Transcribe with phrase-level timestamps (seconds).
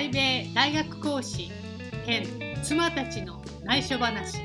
[0.00, 1.50] 在米大学講師
[2.06, 2.24] 兼
[2.62, 4.38] 妻たちの内緒話。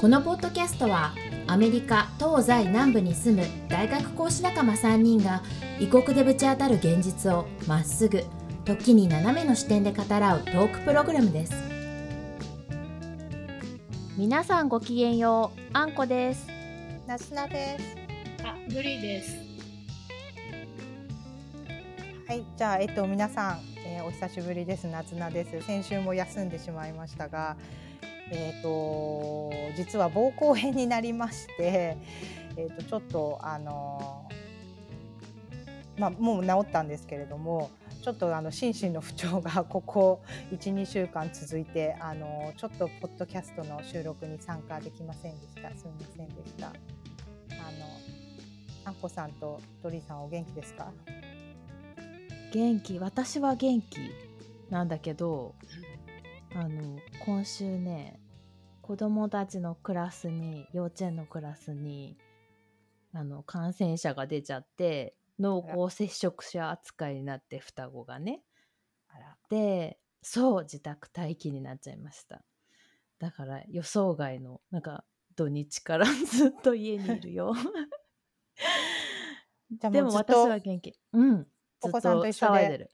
[0.00, 1.12] このポッドキャストは
[1.46, 5.42] アメリカ東西南部に住む大学講師仲間3人が
[5.78, 8.24] 異国でぶち当たる現実をまっすぐ
[8.64, 11.52] 時に斜めの視点で語らうトークプログラムです。
[14.16, 16.48] 皆さんごきげんようあんこです。
[17.06, 17.94] なすなです。
[18.42, 19.36] あグリーです。
[22.26, 24.86] はい、じゃあ、えっと、皆さん、えーお久しぶりです。
[24.88, 25.62] 夏菜です。
[25.64, 27.56] 先週も休んでしまいましたが。
[28.32, 31.96] えっと、実は膀胱炎になりまして。
[32.56, 37.70] えっと、ちょっと、あのーまあ、もう治ったんですけれども。
[38.02, 46.76] ちょっとあの心身の不調が ここ12週間続いてあのちょっとポッドキャストの収録に参加できませんでしたすみませんでしたあの
[48.84, 50.92] あんこさんとドリーさんお元気ですか？
[52.56, 53.98] 元気私は元気
[54.70, 55.54] なんだけど
[56.54, 58.18] あの今週ね
[58.80, 62.16] 子供たちのクラスに幼稚園のクラスに
[63.12, 68.40] あの感染者が出ちゃって濃厚接触者扱いになって双子がね。
[69.50, 72.42] でそう自宅待機になっちゃいました。
[73.18, 75.04] だから予想外のなんか
[75.36, 77.52] 土日からずっと家にいるよ。
[79.90, 80.98] でも私は元気。
[81.12, 81.44] うん。
[81.44, 82.90] ずおっ子さんと一緒で。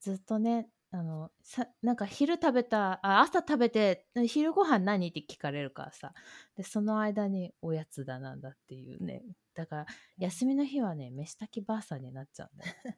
[0.00, 5.08] ずっとねあのさなんか昼食べたあ朝食べて昼ご飯何？
[5.08, 6.12] って聞かれるからさ。
[6.56, 9.22] でその間におやつだなんだっていうね。
[9.54, 9.86] だから
[10.18, 12.74] 休みの日はね飯炊きばあさんになっちゃうんだよ。
[12.84, 12.90] じ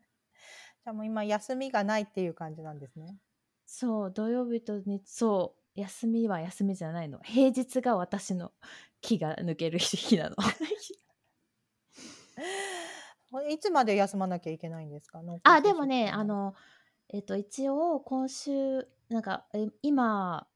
[0.87, 3.19] ゃあもう今休みがないっていう感じなんですね。
[3.67, 7.21] そう土曜日と日そう休みは休みじゃないの。
[7.21, 8.53] 平日が私の
[9.01, 10.37] 気が抜ける日なの
[13.43, 15.21] いつまで休まなきゃいけないんですか？
[15.43, 16.55] あでもね者あの
[17.09, 20.47] えっと一応今週なんかえ今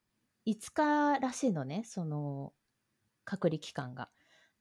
[0.47, 2.53] 5日らしいのねその
[3.25, 4.11] 隔離期間が。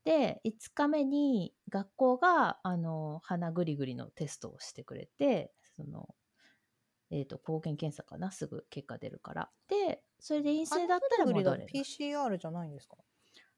[0.03, 6.15] で5日目に学校があの鼻ぐりぐりのテストをしてくれてその、
[7.11, 9.49] えっと抗原検査かなすぐ結果出るから。
[9.67, 11.67] でそれで陰性だったら戻れる。
[11.73, 12.95] PCR じゃないんですか？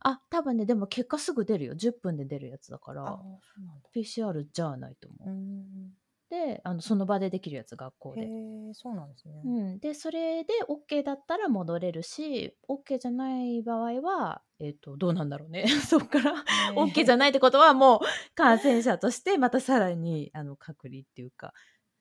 [0.01, 3.21] あ多分ねでも結果すぐ出るよ10分で出るやつだかあらそ
[3.57, 3.89] うなんだ。
[3.95, 5.93] PCR じゃないと思う。
[6.29, 8.27] であのその場でできるやつ学校へで。
[8.27, 9.41] え、そうなんですね。
[9.43, 16.39] うん、でそれで OK だったら戻れるし OK じゃない場合は、えっとどうなんだろうね そっからね
[16.75, 17.99] OK じゃないってことはもう
[18.35, 21.51] 感染者としてまたさらにあの隔離っていうか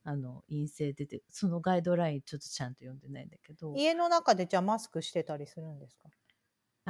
[0.04, 6.10] あの陰性出てそのガイドラインちょっとちゃんと読んでないんだけど家の中でじゃあマスクしてたりするんですか？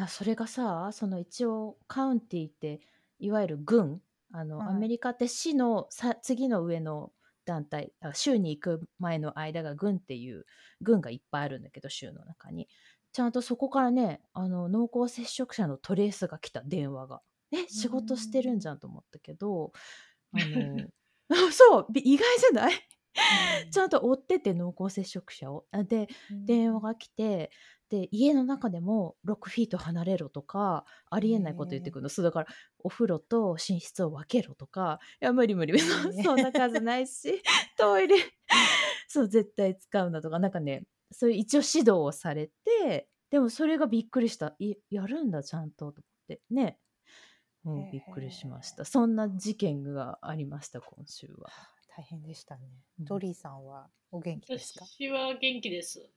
[0.02, 2.80] あそれがさその一応カウンティって
[3.18, 4.00] いわゆる郡
[4.32, 4.68] あの、はい。
[4.68, 7.12] アメリカって市のさ次の上の
[7.44, 10.44] 団体あ州に行く前の間が郡っていう
[10.82, 12.68] 郡がいっぱいあるんだけど州の中に。
[13.10, 17.22] ちゃんとそこからねあの濃厚接触者のトレースが来た電話が。
[17.50, 19.72] え仕事してるんじゃんと思ったけど
[20.34, 20.88] あの
[21.50, 22.74] そうび意外じゃない？
[23.72, 25.66] ちゃんと追ってて濃厚接触者を。
[25.70, 27.50] あで電話が来て
[27.90, 32.46] で家の中でも6フィート離れろとかありえないこと言ってくるの、そうだから
[32.78, 37.42] お風呂と寝室を分けろとかいや無理無理そね そんな数ないし
[37.78, 38.16] トイレ
[39.08, 42.50] そう絶対使うなとかなんかねそういう一応指導をされ
[42.82, 44.54] てでもそれがびっくりした。
[44.58, 46.78] いやるんだちゃんとと思ってね、
[47.64, 48.84] うん、びっくりしました。
[48.84, 51.50] そんな事件がありました今週は。
[51.96, 52.68] 大変でしたね。
[52.98, 53.04] うん。
[53.04, 54.86] ドリーさんはお元気ですか？
[54.86, 56.10] 私は元気です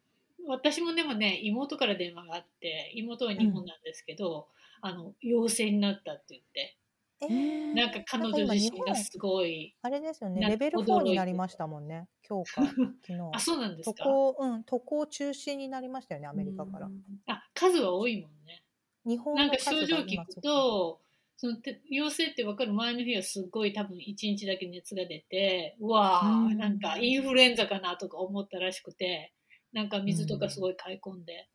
[0.47, 4.47] 私もでもね妹から電話があって妹は日本なんですけど、
[4.81, 6.77] あの陽性になったって言って。
[7.21, 7.75] えー。
[7.75, 10.41] なんか彼女自身がすごいあれですよね。
[10.41, 11.09] なレベル驚い4て。
[11.11, 12.07] になりましたもんね。
[12.27, 13.15] 今日か昨日。
[13.33, 16.87] あそうなんです渡か航うん渡航中止になりましたよねアメリカから。
[16.87, 16.89] う。
[16.89, 17.03] ん。
[17.27, 18.63] あ数は多いもんね。
[19.05, 21.01] 日本なんか症状聞くとと
[21.37, 29.33] そのて陽性って分かる前の日はすごい多分1日だけ熱が出てうわー、うんなんかインフルエンザかなとか思ったらしくて
[29.73, 31.47] なんか水とかすごい買い込んで、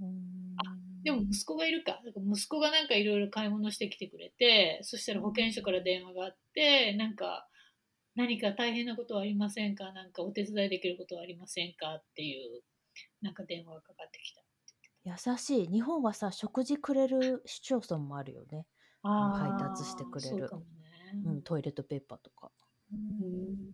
[0.00, 0.56] うん。
[1.02, 2.00] でも息子がいるか。
[2.16, 7.46] 息子がなんかいろいろ買い物してきてくれてそしたら保健所から電話があってなんか
[8.16, 9.92] 何か大変なことはありませんか？
[9.92, 11.94] なんかお手伝いできることはありませんか？
[11.96, 12.62] っていう
[13.22, 14.42] なんか電話がかかってきた。
[15.04, 15.68] 優しい。
[15.68, 18.66] 日本はさ食事くれる市町村もあるよね、
[19.02, 20.38] 配達してくれる。
[20.38, 20.66] そうかもね。
[21.26, 22.50] うん、トイレットペーパーとか。
[22.92, 23.72] うん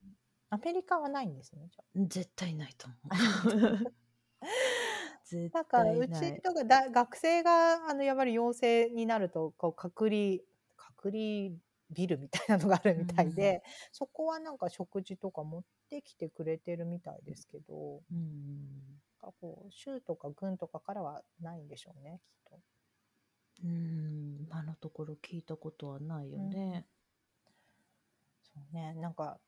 [0.50, 1.69] アメリカはないんですね。
[1.70, 3.94] じゃあ絶対ないと思う
[5.25, 10.38] 絶なんかう対ないちとかだ学生があのやっぱり陽性になるとこう隔離
[10.76, 11.56] 隔離
[11.91, 13.62] ビルみたいなのがあるみたいで、
[13.93, 22.61] そこはなんか食事とか持ってきてくれてるみたいですけど、うんなんかこう州とか郡とかからはないんでしょうねきっと。
[23.64, 26.87] うん今のところ聞いたことはないよね。
[28.43, 29.38] そうね、なんか、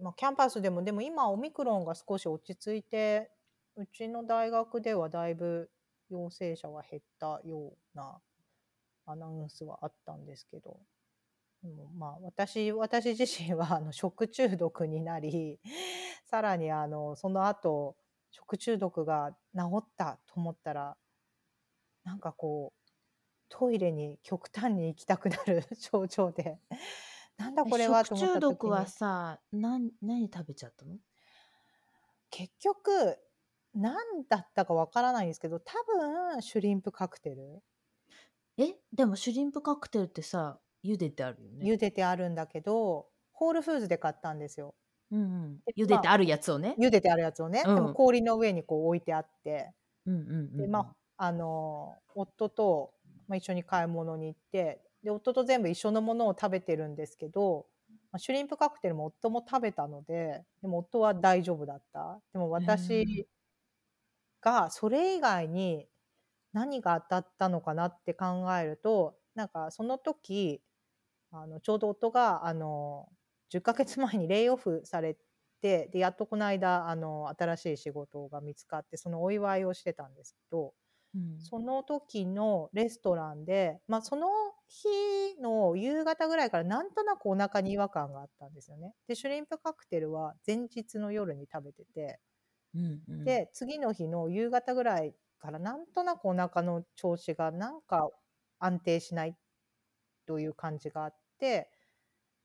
[0.00, 3.30] まあ、キャンパスでもでも今オミクロンが少し落ち着いて
[3.76, 5.70] うちの大学ではだいぶ
[6.08, 8.18] 陽性者は減ったような
[9.06, 10.78] アナウンスはあったんですけど。
[11.62, 15.58] でもまあ私 私自身は あの食中毒になり
[16.26, 17.96] さらにあのその後
[18.30, 20.96] 食中毒が治ったと思ったら
[22.04, 22.90] なんかこう
[23.48, 26.60] トイレに極端に行きたくなる症状で。
[27.38, 30.96] なんだえこれはと食思った時中毒はにさ何何食べちゃったの？
[32.30, 33.16] 結局
[33.74, 33.96] 何
[34.28, 37.62] だったかわからないんですけど多分シュリンプカクテル。
[38.58, 41.64] えでもシュリンプカクテルってさ茹でてあるよね。
[41.64, 44.74] 茹でてあるんだけどホールフーズで買ったんですよ。
[45.10, 46.74] うんうん、で茹でてあるやつをね。
[46.78, 47.74] 茹でてあるやつをね、うん。
[47.76, 49.72] でも氷の上にこう置いてあって。
[50.06, 50.56] うんうんうんうん。
[50.56, 50.80] でま
[51.16, 52.92] ああの夫と、
[53.26, 57.66] まあ、一緒に買い物に行ってで夫と全部一緒のものを食べてるんですけど、
[58.12, 62.20] まあ、シュリンプカクテルも夫も食べたのででも夫は大丈夫だった。
[62.32, 63.28] でも私
[64.40, 65.86] がそれ以外に
[66.52, 70.62] 何が当たったのかなって考えるとなんかその時
[71.30, 73.08] あのちょうど夫があの
[73.50, 75.16] 10ヶ月前にレイオフされ
[75.60, 80.72] てでやっとこの間あの新しい仕事が見つかってそのお祝いをしてたんですけど
[81.14, 81.40] うん。
[81.40, 84.28] その時のレストランで、まあ、その
[84.68, 88.94] 日の夕方ぐらいからなんとなくお腹に違和感があったんですよね。
[89.08, 92.20] でシュリンプカクテルは前日の夜に食べてて。
[92.74, 93.24] うんうん。
[93.24, 98.10] で次の日の夕方ぐらいからなんとなくお腹の調子がなんか
[98.58, 99.36] 安定しない
[100.26, 101.70] という感じがあって。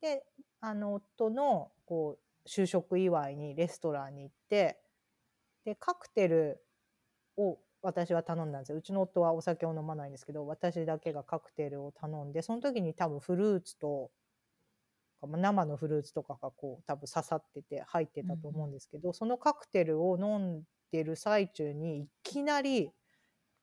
[0.01, 0.25] で
[0.61, 4.79] あの夫のこう就職祝いにレストランに行って。
[5.65, 6.65] でカクテル
[7.37, 8.77] を私は頼んだんですよ。
[8.77, 14.09] うちの夫はお酒を飲まないんですけど私だけがカクテルを頼んでその時に多分フルーツと
[15.21, 22.89] まあ生のフルーツとかがこう多分刺さってて入ってたと思うんですけど、そのカクテルを飲んでる最中にいきなり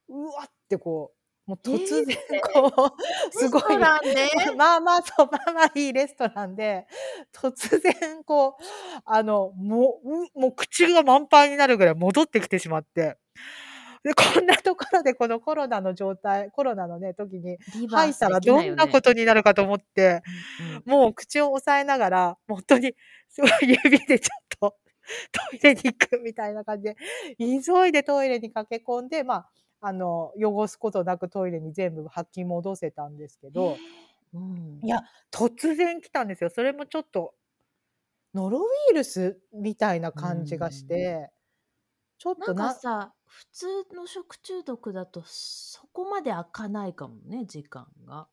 [0.08, 1.12] うわってこ
[1.46, 2.16] うもう突然
[2.54, 3.02] こう、
[3.32, 6.86] すごいまあまあそうまあまあいいレストランで
[7.32, 8.62] 突然こう
[9.04, 13.18] あのもううもう口が満杯になるぐらい戻ってきてしまって
[14.02, 18.76] でこんなところでこのコロナの状態コロナのね時にリバース吐いたらできないよね。
[18.78, 20.22] どんなことになるかと思って、
[20.86, 21.00] うんうん。
[21.02, 22.94] もう口を押さえながら、本当に
[23.28, 24.76] すごい指でちょっと
[25.32, 26.96] トイレに行くみたいな感じで、
[27.38, 29.50] 急いでトイレに駆け込んで、まあ、
[29.80, 33.76] あの、汚すことなくトイレに全部吐き戻せたんですけど、
[34.32, 34.80] うん。
[34.82, 35.00] いや、
[35.32, 36.50] 突然来たんですよ。
[36.50, 37.34] それもちょっと、
[38.34, 38.62] ノロウ
[38.92, 41.30] イルスみたいな感じがして、
[42.20, 42.66] ちょっなんとな。
[42.66, 48.28] かさ普通の食中毒だとそこまで開かないかもね時間が。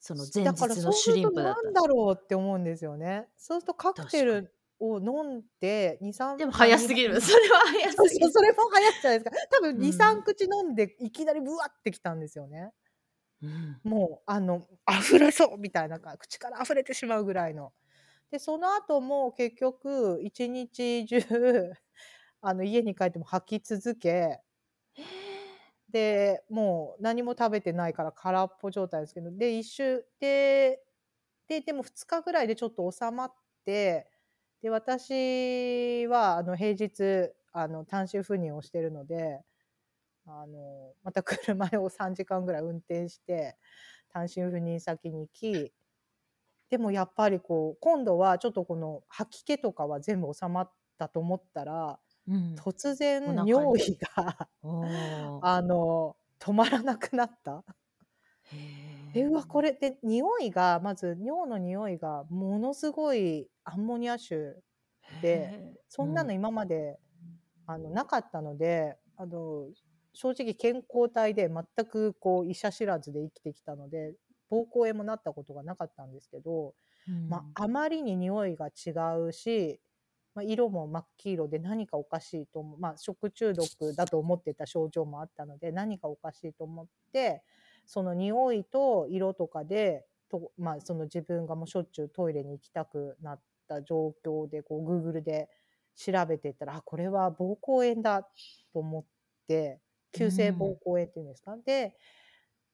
[0.00, 1.62] その前だから日のそうするとシュリンプだったら。
[1.64, 3.28] なんだろうって思うんですよね。
[3.36, 7.20] そうするとカクテルを飲んで2、3でも 早すぎる。
[7.20, 9.36] それは早そうそう、すぎるそれも早いじゃないですか。
[9.50, 9.82] 多分うん。
[9.82, 12.72] 2、3口飲んでいきなりブワってきたんですよね。
[13.42, 13.80] うん。
[13.84, 17.72] もう、あの、溢れそうみたいな口から溢れてしまうぐらいの。
[18.30, 21.72] で、その後も結局、一日中、
[22.42, 24.40] あの、家に帰っても吐き続け、
[25.90, 30.82] で、もう何も食べてないから空っぽ状態ですけど、で、一週、で、
[31.48, 34.08] で、でも2日ぐらいでちょっと収まって、
[34.62, 39.42] で、私は、あの、平日、あの、単身赴任をしてるので、
[40.26, 43.56] あの、また車を3時間ぐらい運転して、
[44.10, 45.72] 単身赴任先に行き、
[46.70, 52.54] でもやっぱりこう、今度はちょっとこの吐き気とかは全部収まったと思ったら、うん。
[52.56, 54.48] 突然尿意が
[55.42, 57.64] あの、止まらなくなった。
[58.52, 64.62] へで、うわ、これれで、匂いが、まず尿の匂いがものすごいアンモニア臭
[65.20, 66.98] で、そんなの今まで、
[67.66, 69.68] あの、なかったので、あの、
[70.12, 74.14] 正直健康体で全くこう医者知らずで生きてきたので、
[74.50, 76.74] 膀胱炎もなったことがなかったんですけど、
[77.28, 78.90] まあ、あまりに匂いが違
[79.28, 79.80] うし、
[80.34, 87.42] まあ、色も真っ黄色で何かおかしいと思う、まあ、食中毒だと思ってた症状もあったので何かおかしいと思って
[87.86, 95.48] その匂いと色とかでと、まあ、その自分がもうしょっちゅうトイレに行きたくなった状況でこう Google で
[95.96, 98.28] 調べていったらあこれは膀胱炎だと
[98.78, 99.04] 思っ
[99.48, 99.80] て
[100.12, 101.94] 急性膀胱炎っていうんですか、で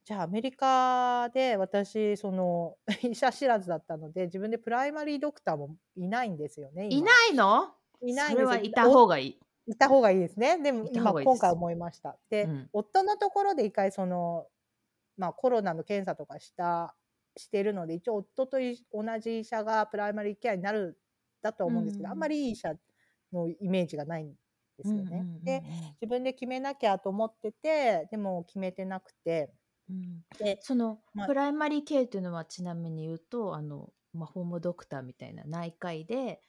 [0.07, 7.75] じゃあアメリカで私その 医者知らずだったので自分でプライマリードクターもいないんですよね今いないの？
[8.03, 9.41] いないんですよそれはいた方がいい。
[9.69, 10.63] いた方がいいですね。
[10.63, 12.17] でも今今回思いました。
[12.31, 14.47] で、うん夫のところで一回その、
[15.17, 16.95] まあ、コロナの検査とかした
[17.37, 21.01] してるので一応夫とい同じ医者がプライマリーケアになる
[21.43, 22.75] だとは思うんですけど、うんあんまりいい医者
[23.33, 24.37] のイメージがないん
[24.79, 25.25] ですよね。
[25.43, 25.65] で
[26.01, 29.51] 自分で決めなきゃと思っててでも決めてなくて
[29.91, 36.41] うんでその、まあプライマリーケアというのはちなみに言うとあの、まあ、ホームドクターみたいな内科医で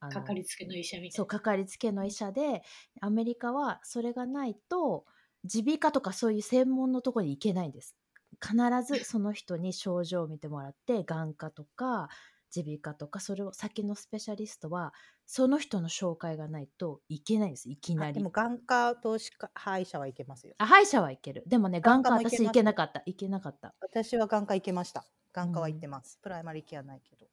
[0.00, 1.16] かかりつけの医者みたいな。
[1.16, 2.62] そうかかりつけの医者で
[3.00, 5.04] アメリカはそれがないと
[5.42, 7.96] 耳鼻科とかそういう専門のところに行けないんです
[8.42, 12.08] 必ずその人に症状を見てもらって眼科とか
[12.56, 14.92] 耳鼻科とかそれを先のスペシャリストは
[15.24, 20.54] その人の紹介がないといけないんですいきなりあでも眼科と歯科歯医者はいけますよ。
[20.58, 25.04] あ歯医者は行けるでもね眼科私行けなかった行けなかった私は眼科行けました。
[25.32, 26.18] 眼科は行ってます。
[26.22, 27.26] プライマリーケアないけど。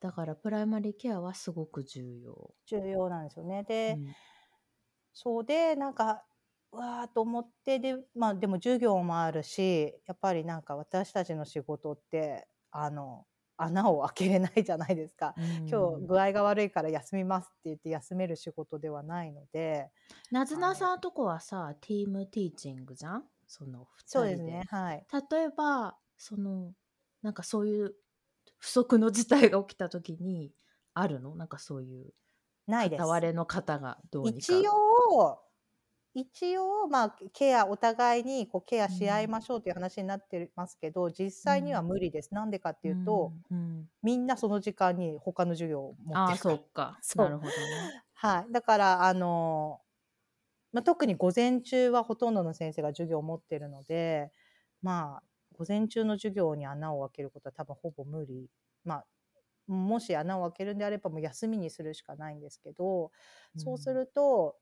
[0.00, 3.64] だからプライマリーケアはすごく重要、重要なんですよね。
[3.64, 4.06] で、うん
[5.18, 6.26] そうでなんか
[6.72, 13.24] うわーと思ってでまあでも授業もあるしやっぱりなんか私たちの仕事ってあの
[13.56, 15.34] 穴を開けれないじゃないですか。
[15.70, 19.90] 今日具合が悪いから休みますって言って休める仕事ではないので。
[20.30, 23.24] なずなさんとこはさティームティーチングじゃん？
[23.46, 24.62] その2人そうですね。
[24.68, 25.06] はい。
[25.30, 26.72] 例えばその
[27.22, 27.94] なんかそういう
[28.58, 30.52] 不測の事態が起きた時に
[30.94, 31.34] あるの？
[31.36, 32.12] なんかそういう
[32.66, 34.38] ないです片割れの方がどうにか。
[34.38, 35.40] 一応
[36.18, 42.32] 一応まあケアお互いにこうケアし合いましょうという話になってますけど、実際には無理です。
[42.32, 43.34] なんでかっていうと、
[44.02, 46.56] みんなその時間に他の授業を持ああってるから。
[47.02, 47.22] そうか。
[47.22, 48.02] なるほどね。
[48.14, 48.52] はい。
[48.52, 49.82] だから、あの、
[50.72, 54.32] まあ、特に午前中はほとんどの先生が授業を持ってるので、
[54.80, 55.22] まあ、
[55.58, 58.50] 午前中の授業に穴を開けることは多分ほぼ無理。
[58.84, 59.06] まあ、
[59.66, 63.10] もし穴を開けるんであればもう休みにするしかないんですけど、
[63.56, 64.56] そうすると、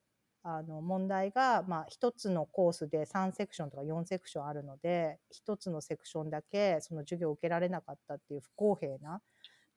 [0.47, 9.23] あの問題が、まあ、1つのコースで3セクションとか4セクションあるので1つのセクションだけその授業を受けられなかったっていう不公平な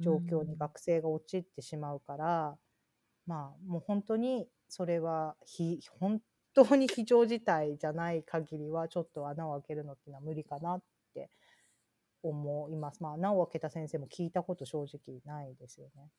[0.01, 2.57] 状況に学生が陥ってしまうから、
[3.25, 6.21] まあもう本当にそれは非本
[6.53, 10.81] 当に非常事態じゃない限りはちょっと穴を開けるのっていうのは無理かなっ
[11.13, 11.29] て
[12.23, 13.01] 思います。
[13.01, 16.09] まあ穴を開けた先生も聞いたこと正直ないですよね。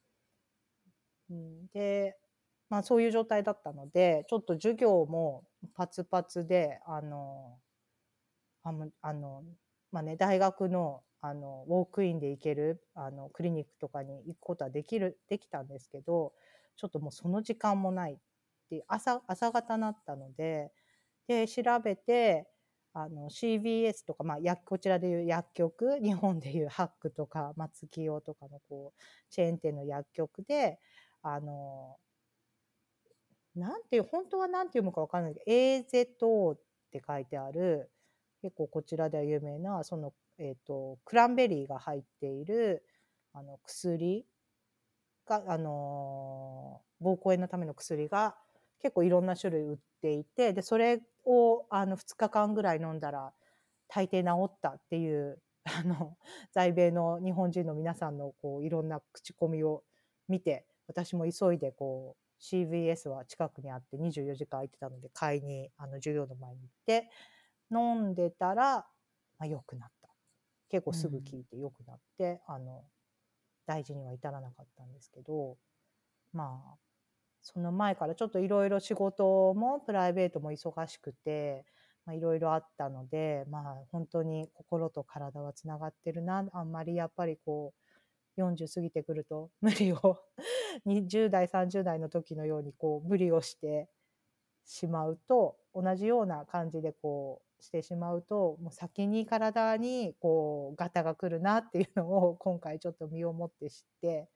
[1.30, 2.16] うん、で、
[2.70, 5.44] まあそういう状態だったのでちょっと授業も
[5.74, 7.58] パツパツであの
[8.62, 9.44] あの
[9.90, 16.32] まあね、大学のあのウォークインで行けるあのクリニックとかに行くことはできるできたんですけど
[16.76, 18.16] ちょっともうその時間もないっ
[18.70, 20.70] て朝朝方なったので
[21.26, 22.46] で調べて
[22.94, 30.78] あの CVS とか、まあ、薬こちらでいう薬局日本でいうハックとか松清とかのこうチェーン店の薬局で
[31.22, 31.96] あの
[33.58, 36.58] なんていう本当はなんて読むかわかんないけど AZO っ
[36.92, 37.90] て書いてある
[38.42, 42.84] 結構こちらでは有名なその、えー、とクランベリーが入っている
[43.32, 44.24] あの薬
[45.26, 48.34] が、あのー膀胱炎のための薬が
[48.80, 53.32] 結構いろんな種類売っていてでそれをあの2日間ぐらい飲んだら
[53.88, 56.16] 大抵治ったっていう あの
[56.52, 59.84] 在米の日本人の皆さんのこういろんな口コミを
[60.28, 67.10] 見て私も急いでこう CVS は近くにあって24時間空いてたので買いにあの授業の前に行って
[67.70, 68.86] 飲んでたら、
[69.38, 70.08] まあ、良くなった。
[70.70, 72.84] 結構すぐ効いて良くなって、あの
[73.66, 75.56] 大事には至らなかったんですけど
[76.32, 76.78] まあ
[77.42, 81.64] その前からちょっといろいろ仕事もプライベートも忙しくて
[82.10, 86.48] いろいろあったのでまあ本当に心と体はつながってるな。
[86.52, 87.87] あんまりやっぱりこう
[88.42, 90.18] 40過ぎてくると 無理を
[90.86, 93.88] 20代30代の時のようにこう無理をして
[94.64, 104.28] しまうと同じような感じでこうしてしまうともう先に体にこうガタが来るなっていうのを今回ちょっと身をもって知って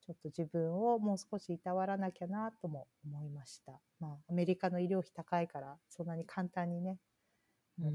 [0.00, 3.80] ちょっと自分をもう少しいたわらなきゃなとも思いました。
[4.00, 6.98] まあ、アメリカの医療費高いからそんなに簡単にね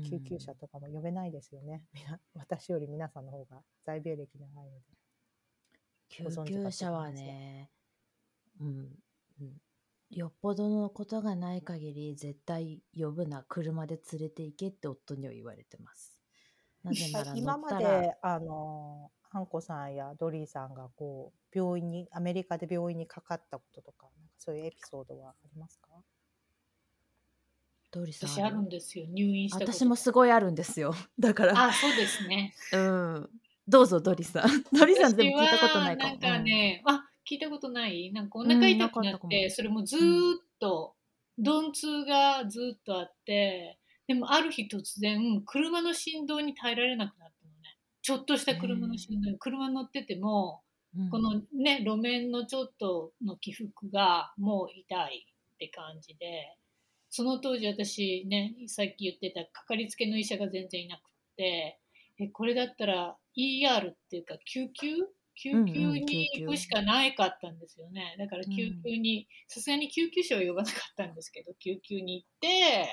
[0.09, 1.83] 救急車とかも呼べないですよね。
[2.33, 4.96] 私より皆さんの方が在米歴長いので。
[6.09, 7.69] 救急車はね、
[8.59, 8.67] うん、
[9.41, 9.61] うん、
[10.09, 16.21] よっぽどのことがない限り絶対呼ぶな車で連れて行けって夫には言われてます。
[16.83, 25.89] なぜなら乗今まであのハンコさんやドリーさんがこう病院にアメリカで病院にかかったこととかなんかそういうエピソードはありますか？
[27.91, 28.29] どドリさん。
[28.29, 29.05] 私あるんですよ。
[29.09, 29.73] 入院したこと。
[29.73, 30.93] 私もすごいあるんですよ。
[31.19, 31.61] だから。
[31.61, 32.53] あそうですね。
[32.73, 33.29] うん
[33.67, 34.63] どうぞドリさん。
[34.71, 36.09] ドリさんでも聞いたことないかも。
[36.11, 38.11] なんかね、あ聞いたことない。
[38.13, 40.95] なんかお腹痛くなっうんそれもずーっと、
[41.37, 47.77] 鈍痛がずーっとあってでもある日突然車の振動に耐えられなくなったのね。
[48.01, 50.61] ちょっとした車の振動に車乗ってても、
[50.95, 51.09] うん。
[51.09, 56.55] このね路面のちょっとの起伏がもう痛いって感じで
[57.09, 61.01] その当時私ねさっき言ってたかかりつけの医者が全然いなくっ
[61.35, 61.79] て
[62.19, 64.95] えこれだったら ER っていうか救急
[65.35, 72.87] 救うんうん急に行くしかないかったんですよね、だから救急にさすがに救急車は呼ばなかったんですけど救急に行って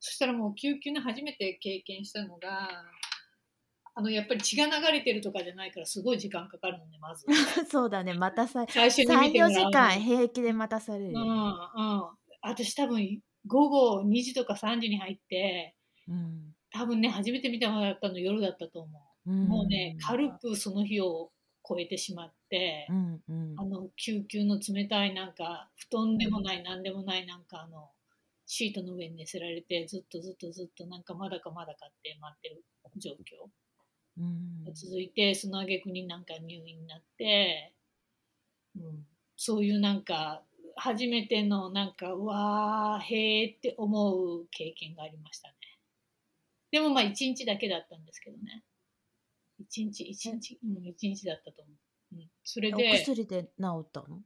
[0.00, 2.68] そしたらもう救急の初めて経験したのが
[3.96, 7.26] あのやっぱり血が流れてるとかじゃないからすごい時間かかるのねまず。
[7.70, 9.78] そうだねまたさ最初に見ても34時らうの。
[9.78, 11.12] 間平気で待たされる。
[11.12, 12.08] よ、うんうん。
[12.40, 15.76] 私多分午後2時とか3時に入って
[16.08, 19.46] うん多分ね初めて見てもらったの夜だったと思う、うん。
[19.46, 21.30] もうね軽くその日を
[21.66, 23.54] 超えてしまって、うんうん。
[23.56, 27.90] あの救急の冷たいなんか布団でもない何でもないなんかあの
[28.46, 32.64] シートの上に寝せられてずっとずっとずっとなんかまだかまだかって待ってる
[32.98, 33.48] 状況。
[34.18, 34.64] うん。
[34.64, 37.72] が続いてその挙句になんか入院になって、
[38.76, 40.42] うん、そういうなんか
[40.76, 45.54] 初めてのなんかうわーへーって思う経験がありましたね
[46.74, 48.64] でもまあ一日だけだったんですけどね。
[49.60, 50.58] 一日一日。
[50.60, 53.48] うん一日だったと思う、うん、それおで薬で治
[53.82, 54.22] ったの？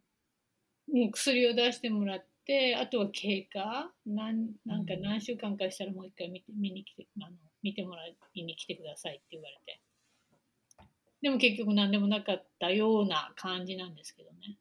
[0.94, 3.92] うん、薬を出してもらってあとは経過。
[4.06, 5.02] なんなんかうん。
[5.02, 9.82] 何週間かしたらもう一回見て見に来てあの見てもらいに来てくださいって言われて。
[11.20, 14.56] でも結局何でもなかったような感じなんですけどね。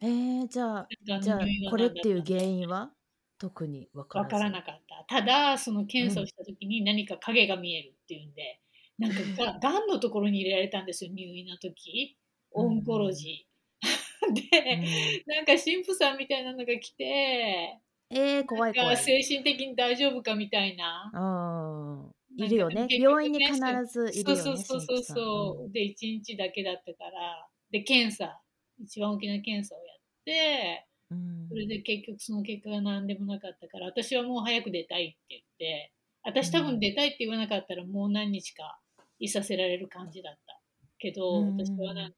[0.00, 0.88] えー、じゃあ
[1.20, 2.92] じゃあこれっていう原因は？
[3.38, 8.60] 特に分からからなかったただその検査をした時に何か影が見えるっていうんで、
[8.98, 9.88] なんかががん。
[9.88, 12.16] のところに入れられたんですよ入院の時。
[12.52, 17.78] オンコロジー、 で、なんか神父さんみたいなのが来て
[18.10, 21.10] えー、怖い怖いなんか精神的に大丈夫かみたいな。
[21.14, 22.74] うんいるよね。
[22.76, 27.48] なんか結局病院に必ずいるよねそうそうそうそう、で1日だけだったから。
[27.70, 28.40] で検査。
[28.80, 31.48] 一番大きな検査をやってうん。
[31.48, 35.92] それで結局その結果が何でもなかったから私はもう早く出たいって言って
[36.22, 38.78] 私多分出たいって言わなかったらもう何日か
[39.18, 40.60] いさせられる感じだった。
[40.98, 41.56] けど、うん。
[41.56, 42.16] 私はなんか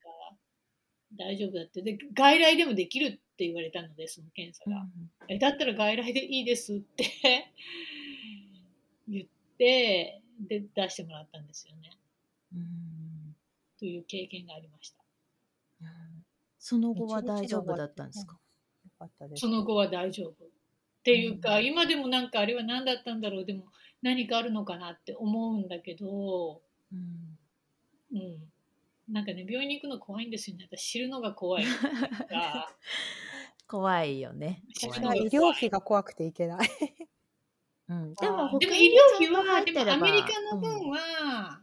[1.17, 1.83] 大丈夫だって。
[1.83, 4.87] で外来でもできるって言われたのでその検査が、
[5.29, 7.05] えだったら外来でいいですって。
[9.09, 11.91] 言ってで出してもらったんですよね。
[12.55, 13.37] うん。
[13.79, 15.05] という経験がありました。
[15.83, 16.25] うん
[16.59, 18.35] その後は大丈夫だったんですか？
[18.35, 18.41] よ
[19.01, 19.41] かったです。
[19.41, 20.35] その後は大丈夫っ
[21.03, 23.65] ていうか、今でもなんかあれは何だったんだろうでも
[24.03, 26.61] 何かあるのかなって思うんだけど
[26.93, 27.39] うん。
[28.13, 28.39] うん。
[29.09, 30.69] なんかね病院に行くの怖いんですよね。
[30.71, 31.65] 私知るのが怖い。
[33.67, 34.63] 怖いよね。
[34.69, 34.87] 医
[35.29, 36.69] 療費が怖くていけない。
[37.89, 41.61] うん、でもでも医療費はでもアメリカの分は、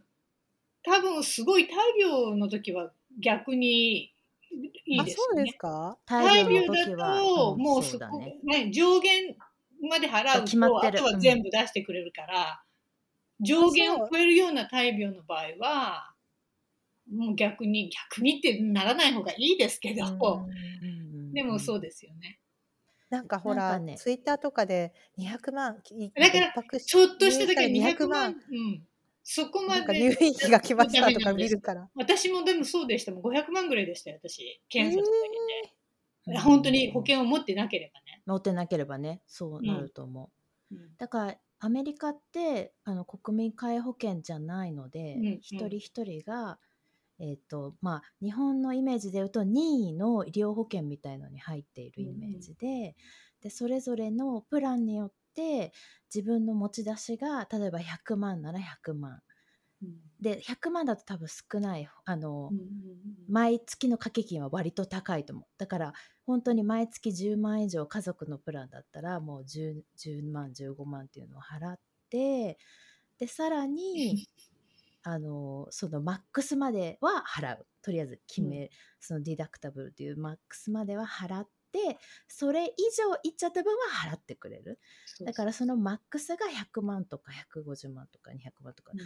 [0.82, 4.12] 多分すごい大病の時は逆に
[4.50, 5.98] いいあ、ですそうですか？
[6.06, 8.38] 大大病だ時は、と、うんもうそこ、ね。
[8.44, 9.36] ね、上限
[9.88, 10.98] まで払う決まってる。
[10.98, 12.62] とあとは全部出してくれるから、
[13.40, 16.14] 上限を超えるような大病の場合は
[17.10, 22.40] もう逆に逆にってならない方がいいですけど、うんでもそうですよね。
[23.10, 23.96] なんかほら、ね。
[23.96, 28.86] ツイッターとかで200万、いだからちょっとしただけ入院したら200万、うん、
[29.22, 31.88] そこまで入院費が来ましたとか見るから。
[31.94, 33.12] 私もでもそうでした。
[33.12, 34.60] もん500万ぐらいでしたよ私。
[34.68, 35.78] 検査しただけで、うん
[36.36, 39.22] 本当に保険を持ってなければね、持ってなければね。
[39.26, 40.30] そうなると思
[40.70, 40.96] う、うん。
[40.98, 45.32] だからアメリカってあの国民皆保険じゃないので、うんうん。
[45.40, 46.58] 一人一人が、
[47.18, 52.94] えっとまあ、日本のイメージで言うと任意の医療保険みたいのに入っているイメージで,、
[53.40, 55.72] でそれぞれのプランによって
[56.12, 59.20] 自分の持ち出しが例えば100万なら100万。
[59.82, 59.94] うん。
[60.20, 62.68] で100万だと多分少ないあの、うんうん
[63.28, 65.44] 毎月の掛け金は割と高いと思う。
[65.58, 65.92] だから
[66.24, 72.56] 本当に毎月10万以上家族のプランだったらもう 10, 10万15万っていうのを払って
[73.18, 74.26] でさらに
[75.02, 77.66] あのそのマックスまでは払う。
[77.82, 78.70] とりあえず決め、う
[79.00, 84.78] そのディダクタブルというマックスまでは払ってそれ以上いっちゃった分は払ってくれる。
[85.24, 89.00] だからそのマックスが100万とか150万とか200万とかうん。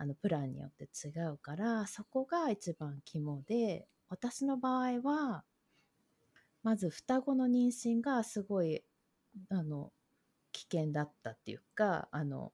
[0.00, 5.44] あのプランによって違うからそこが一番肝で私の場合は
[6.62, 8.82] まず双子の妊娠がすごい
[9.50, 9.92] あの
[10.52, 12.52] 危険だったっていうかあの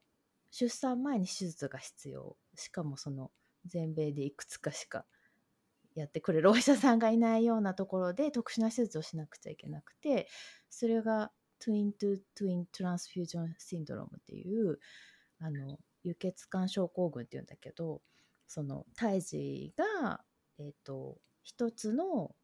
[0.51, 2.37] 出産前に手術が必要。
[2.55, 3.31] しかもその
[3.65, 5.05] 全米でいくつかしか
[5.95, 10.27] やってくれるお医者さんがいないようなところで特殊な手術をしなくちゃいけなくて
[10.69, 14.79] それが twin to twin transfusion syndrome っていう
[15.39, 18.01] あの輸血管症候群っていうんだけど
[18.47, 20.21] その胎児が、
[20.59, 21.17] えーと、
[21.57, 22.35] 1つの、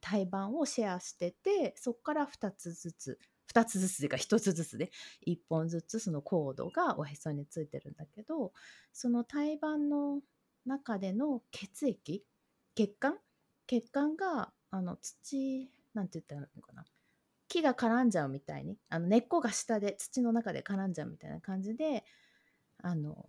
[0.00, 3.18] 胎盤をシェアしててそこから2つずつ
[3.52, 4.92] 2つずつでか1つずつで
[5.26, 8.52] 1本ずつそのコードがおへそについてるんだけど
[8.92, 10.20] その胎盤の
[10.66, 12.24] 中での血液
[12.74, 13.18] 血管？
[13.66, 16.84] 血管があの土なんて言ったらいいのかな？
[17.48, 22.04] 木が絡んじゃうみたいにあの根っこが下で土の中で絡んじゃうみたいな感じで
[22.82, 23.26] あの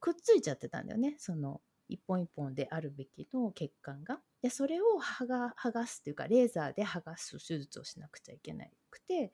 [0.00, 1.16] くっついちゃってたんだよね。
[1.18, 4.20] その一本一本であるべきの血管が。
[4.40, 9.32] でそれを剥が剥がすっていうかレーザーで剥がす手術をしなくちゃいけなくて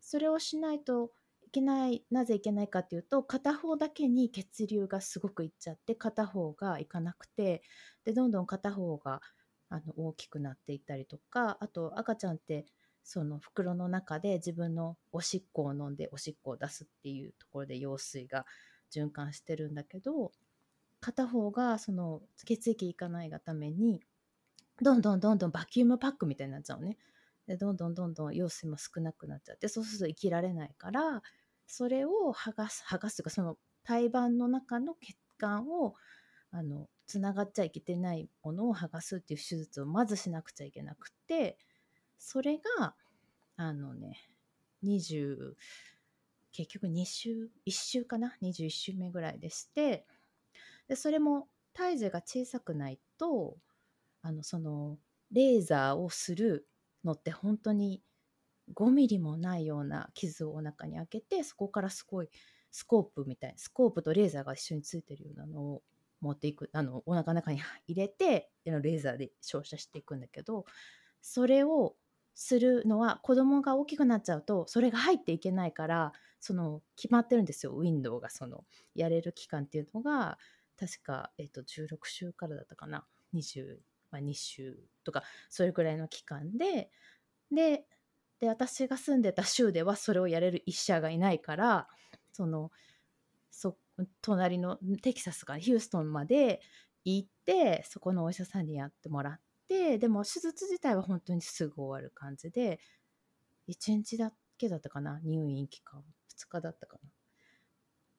[0.00, 1.12] それをしないと
[1.54, 7.62] けないなぜいけないかっていうと片方だけに血流がすごくいっちゃって片方がいかなくて
[8.04, 9.20] でどんどん片方が
[9.68, 12.66] あの大きくなっていったりとかあと赤ちゃんって
[13.04, 18.46] その袋の中で自分のおしっこを飲んでおしっこを出すっていうところで羊水が
[18.92, 20.32] 循環してるんだけど
[21.00, 24.00] 片方がその血液いかないがために
[24.80, 26.96] どんどんどんどんバキュームパックみたいになっちゃうね。
[27.46, 31.22] でどんどんどんどん羊水も少なくなっちゃってそうすると生きられないから
[31.66, 35.94] それを剥がす剥がすというかその胎盤の中の血管を
[36.50, 41.58] あのつながっちゃいけてないものを剥がすっていう手術をまずしなくちゃいけなくて
[42.18, 42.94] それが
[43.56, 44.18] あのね
[44.84, 45.54] 20
[46.52, 50.06] 結局2週1週かな？21週目ぐらいでして
[50.88, 53.56] でそれも胎児が小さくないと
[54.22, 54.96] あのその
[55.32, 56.68] レーザーをする
[57.04, 58.00] のって本当に
[58.72, 62.28] 5ミリもないような傷をお腹に開けてそこからすごい
[62.70, 65.82] スコープみたいなスコープとレーザーが一緒についてるようなのを
[66.20, 70.64] 持っていくあのお腹の中に 入れてレーザーで照射していくんだけど
[71.20, 71.96] それを
[72.34, 77.72] するのは子供が大きくなっちゃうとそれが入っていけないからその決まってるんですよ。
[77.72, 80.38] ウィンドウがそのやれる期間っていうのが
[80.76, 83.06] 確か、えー、と16週からだったかな。
[83.34, 83.78] 20、
[84.10, 86.90] まあ、週とかそれくらいの期間で
[87.50, 87.86] で
[88.44, 91.88] で私が住んでた州ではそれをやれる医者がいないから
[92.32, 92.70] その
[93.50, 93.76] そ
[94.20, 96.60] 隣のテキサスかヒューストンまで
[97.04, 102.80] 行ってそこのお医者さんにやってもらってでも手術自体は本当にすぐ終わる感じで
[103.68, 106.02] 1日だけだったかな入院期間
[106.38, 107.08] 2日だったかな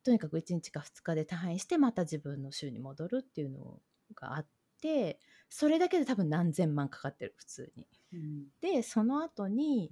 [0.04, 3.80] とにかく1日か2日で退院してまた自分の州に戻るっていうの
[4.16, 4.48] があっ
[4.82, 7.88] てそれだけで多分何千万かかってる普通に。
[8.14, 9.92] うん、でその後に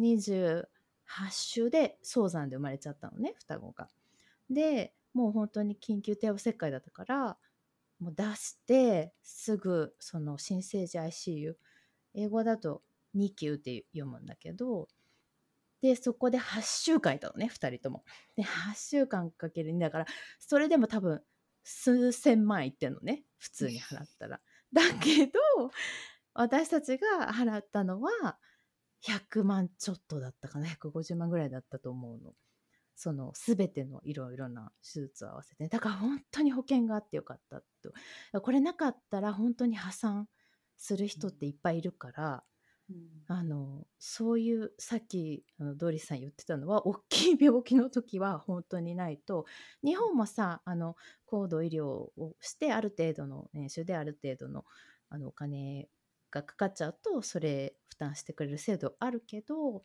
[0.00, 0.64] 28
[1.30, 3.88] 週で早産で生まれちゃったのね双子が。
[4.48, 7.36] でもう本当に緊急帝王切開だったから
[8.00, 11.54] もう出してすぐその新生児 ICU
[12.14, 12.82] 英語だと
[13.14, 14.88] NICU って読むんだけど
[15.82, 18.04] でそこで8週間いたのね2人とも。
[18.36, 20.06] で8週間かける2だから
[20.38, 21.22] それでも多分
[21.64, 24.40] 数千万いってんのね普通に払ったら。
[24.72, 25.32] だけど
[26.34, 28.38] 私たちが払ったのは
[29.06, 32.34] 100万ちょっとだったかな150万ぐらいだったと思うの。
[33.00, 38.42] その全てのいろいろな手術を合わせてだから本当に保険があってよかったと。
[38.42, 40.28] これなかったら本当に破産
[40.76, 42.44] する人っていっぱいいるから、
[42.90, 49.46] うん、あのそういうさっきあのドリさん言ってたのは大きい病気の時は本当にないと。
[49.82, 54.66] 日本もさあの高度医療をしてある程度の年収である程度の
[55.08, 55.88] あのお金
[56.30, 59.82] がかかっちゃうとそれ負担してくれる制度あるけど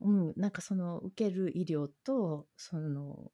[0.00, 3.30] うん、なんかその受ける医療とその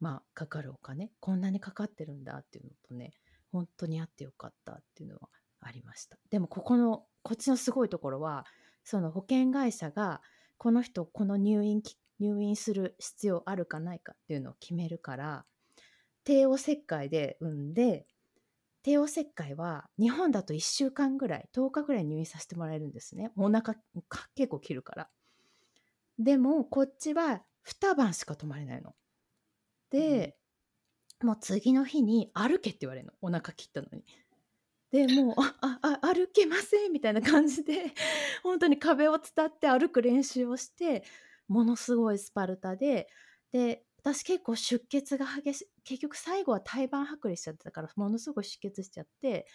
[0.00, 3.12] まあかかるお金こんなにかかってるんだっていうのとね
[3.50, 5.28] 本当にあってよかったっていうのは
[5.60, 6.18] ありました。
[6.30, 8.44] でもここのこっちのすごいところは
[8.84, 10.20] その保険会社が
[10.58, 11.82] この人この入院
[12.20, 15.44] 入院する必要あるかないかっていうのを決めるから
[16.24, 18.06] 帝王切開で産んで
[18.82, 23.76] 帝王切開は日本だと1週間ぐらい10日ぐらい入院させてもらえるんですねお腹
[24.34, 25.08] 結構切るから
[26.18, 28.94] でもこっちは2晩しか泊まれないの。
[29.90, 30.36] で、
[31.20, 34.04] うん、もう次の日に歩けって言われるのお腹切ったのに。
[34.90, 37.94] でもうああ歩けませんみたいな感じで
[38.42, 41.02] 本当に壁を伝って歩く練習をして
[41.48, 43.08] ものすごいスパルタで
[43.52, 49.46] で私結構出血が激しい結局最後は胎盤剥離しちゃってたからものすごい出血しちゃって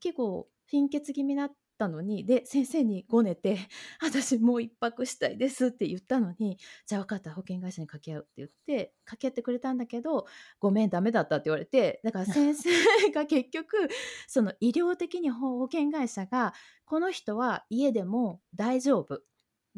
[0.00, 3.58] 結構貧血気味なたのにで先生にごねて
[4.00, 10.26] 「私もう一泊したいです」って言ったのに「じゃあ分かった保険会社に掛け合う」って言って掛け合ってくれたんだけど
[10.60, 12.70] 「ごめんダメだった」って言われてだから先生
[13.12, 13.88] が結局
[14.28, 16.54] その医療的に保保険会社が
[16.84, 19.22] この人は家でも大丈夫。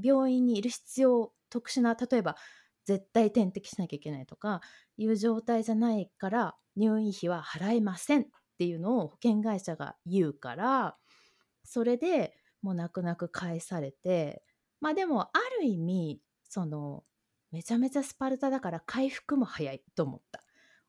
[0.02, 2.36] 病院にいる必要特殊な例えば
[2.86, 4.62] 絶対点滴しなきゃいけないとか
[4.96, 8.24] いう状態じゃないから入院費は払えませんっ
[8.58, 10.96] ていうのを保険会社が言うから
[11.64, 14.42] それでもう泣く泣く返されて
[14.80, 17.02] まあでもある意味その
[17.52, 20.42] めちゃめちゃスパルタだから回復も早いと思った。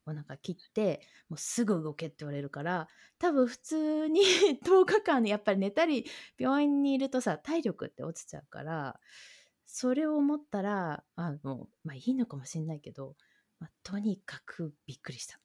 [0.08, 2.88] お腹切ってもうすぐ動けって言われるから
[3.20, 4.22] 多分普通に
[4.64, 6.06] 10日間やっぱり寝たり
[6.38, 9.00] 病院にいるとさ体力って落ちちゃうから
[9.68, 13.16] それを思ったらあのまあいいのかもしれないけど、
[13.60, 15.40] まあ、とにかくびっくりした。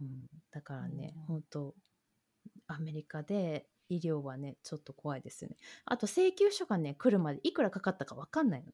[0.00, 1.74] うん、だからね、うん本当
[2.66, 5.56] アメリカで医療はねちょっと怖いですよね。
[5.86, 8.72] あと請求書がね来るまでいくらかかったか分かんないの。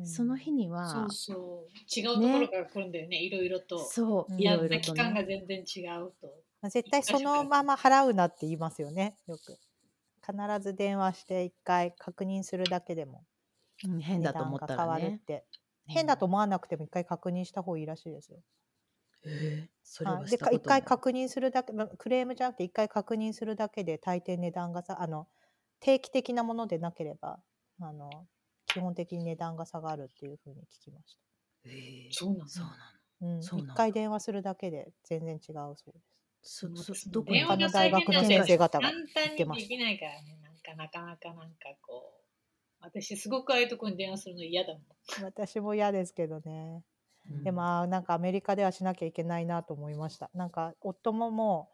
[0.00, 0.06] うん。
[0.06, 2.00] その日にはそうそう。
[2.00, 3.78] 違うところから来るんだよねいろいろと。
[3.78, 4.38] そううん。
[4.40, 5.44] やいろいろとった期間がね。
[5.46, 6.26] 全然違うと。
[6.60, 9.58] まあ絶対そのまま払うなって言いますよねよく。
[10.26, 13.24] 必ず電話して一回確認するだけでも
[13.88, 15.18] うん変だと思ったら値段が変わるっね。
[15.26, 15.44] て。
[15.86, 18.38] 変だと思わなくても一回確認した方がいいらしいですよ。
[19.26, 20.82] えーそれは一回。
[20.82, 25.28] 確認するだけまあクレームじゃなくて一回確認するだけで大抵値段がさあの
[25.80, 27.38] 定期的なものでなければ
[27.80, 28.26] あの
[28.66, 31.18] 基本的に値段が下がるっていうふうに聞きまし
[31.66, 32.70] えーそうなのそうな
[33.20, 33.36] の。
[33.36, 36.14] ん、一回電話するだけで全然違うそうです。
[36.42, 40.38] そそどこに電話が他の大学の先生方が簡単にできないからね。
[40.42, 42.13] なんかなかなかなんかこう
[42.84, 44.82] 私すごくああいうところに電話するの嫌だもん
[45.24, 46.82] 私も嫌ですけどね。
[47.30, 50.30] うんでもなんかアメリカではしなきゃいけないなと思いました。
[50.34, 51.70] なんか夫もも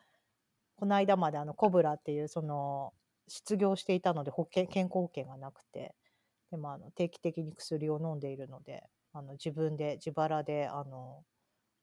[0.76, 2.92] うこの間まであのコブラっていうその
[3.26, 5.94] 失業していたので保険健康保険がなくて
[6.52, 11.24] でもあの定期的に薬を飲んでいるのであの自分で自腹であの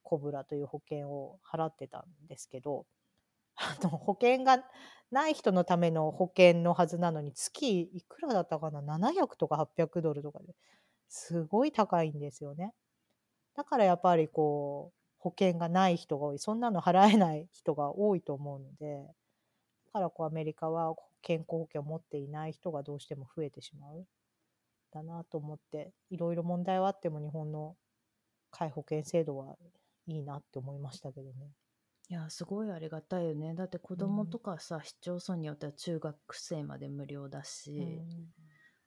[0.04, 2.86] コブラという保険を払ってたんですけど
[3.58, 4.63] あの保険が
[5.12, 10.54] ない人のための保険のはずなのに月いくらだったかな700とか800ドルとかで
[11.10, 12.74] すごい高いんですよね。
[13.56, 19.08] だからやっぱりこう保険がない人が多いそんなの払えない人が多いと思うので
[19.88, 24.06] だからこうアメリカは健康保険を持っていない人がどうしても増えてしまう
[24.93, 27.76] だなと思っていろいろ問題はあっても日本の
[28.52, 29.56] 皆保険制度は
[30.08, 31.52] いいなって思いましたけどね。
[32.10, 33.54] いやすごいありがたいよね。
[33.54, 38.02] だって子供とかさ、市町村によっては中学生まで無料だし、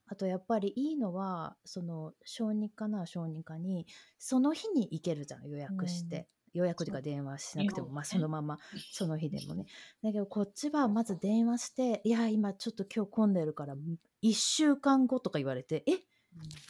[0.07, 3.87] あとやっぱりいいのはその小児科な小児科に
[4.19, 8.59] その日に行けるじゃん予約して、予約というか電話しなくても、まあ、そのまま
[8.91, 9.67] その日でもね。
[10.03, 13.77] だけどこっちはまず電話して「いや今ちょっと今日混んでるから
[14.23, 16.01] 1週間後」とか言われて「え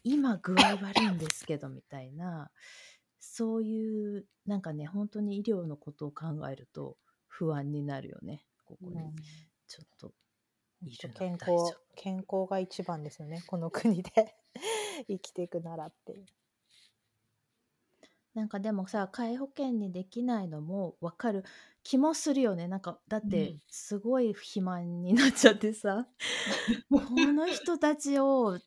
[0.04, 2.50] 今具合悪いんですけど」みたいな
[3.20, 6.96] そういうなんかね本当に医療のことを考えると
[7.28, 8.96] 不安になるよねここに。
[8.96, 9.14] うん。
[9.68, 10.12] ちょっと
[10.83, 14.35] いるの健康健康が一番ですよねこの国で
[15.06, 16.26] 生きていくならっていう。
[18.33, 21.44] なんかでもさ皆保険にできないのも分かる
[21.83, 22.68] 気もするよね。
[22.68, 23.62] なんかだってうん。
[23.68, 26.09] すごい肥満になっちゃってさ、
[26.90, 28.59] この人たちを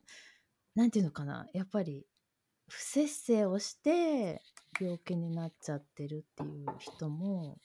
[0.75, 2.05] なんていうのかなやっぱり
[2.75, 4.41] 不摂生をして
[4.79, 7.57] 病気になっちゃってるっていう人も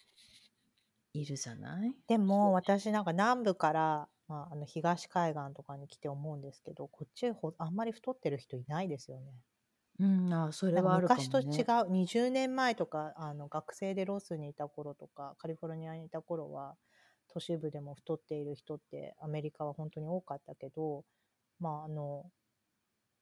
[1.14, 1.94] いるじゃない？
[2.06, 9.32] でも私なんか南部から、まあ、あの東海岸とかに来て思うんですけどこっちほあんまり太ってる人いないですよね。
[10.00, 11.28] うんあそれはあるかもね。
[11.28, 16.76] 昔と違う20年前とかあの学生でロスにいた頃とかカリフォルニアにいた頃は
[17.32, 21.04] 都市部でも太っている人ってアメリカは本当に多かったけど
[21.58, 22.30] まああの